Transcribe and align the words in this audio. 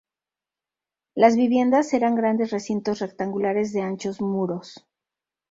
Las 1.13 1.35
viviendas 1.35 1.93
eran 1.93 2.15
grandes 2.15 2.49
recintos 2.49 3.01
rectangulares 3.01 3.71
de 3.71 3.83
anchos 3.83 4.19
muros. 4.19 4.87